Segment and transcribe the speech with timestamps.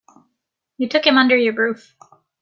[0.79, 1.95] You took him under your roof.